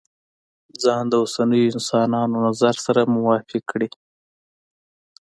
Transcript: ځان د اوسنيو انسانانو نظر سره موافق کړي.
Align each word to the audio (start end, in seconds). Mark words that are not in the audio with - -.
ځان 0.83 1.03
د 1.09 1.13
اوسنيو 1.23 1.71
انسانانو 1.75 2.35
نظر 2.45 2.75
سره 2.85 3.11
موافق 3.15 3.63
کړي. 3.71 3.89